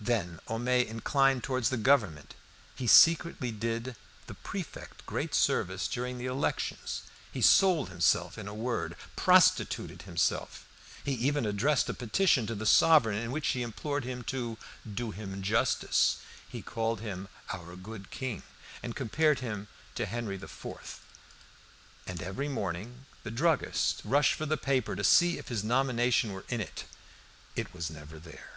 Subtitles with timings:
[0.00, 2.34] Then Homais inclined towards the Government.
[2.74, 3.94] He secretly did
[4.26, 7.02] the prefect great service during the elections.
[7.30, 10.66] He sold himself in a word, prostituted himself.
[11.04, 14.58] He even addressed a petition to the sovereign in which he implored him to
[14.94, 16.16] "do him justice";
[16.48, 18.42] he called him "our good king,"
[18.82, 21.00] and compared him to Henri IV.
[22.04, 26.44] And every morning the druggist rushed for the paper to see if his nomination were
[26.48, 26.86] in it.
[27.54, 28.54] It was never there.